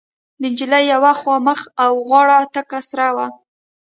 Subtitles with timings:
[0.41, 3.27] د نجلۍ يوه خوا مخ او غاړه تکه سره وه.